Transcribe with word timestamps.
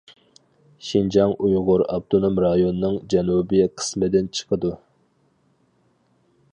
شىنجاڭ 0.85 1.33
ئۇيغۇر 1.47 1.83
ئاپتونوم 1.95 2.41
رايونىنىڭ 2.45 2.97
جەنۇبىي 3.15 3.67
قىسمىدىن 3.83 4.33
چىقىدۇ. 4.39 4.77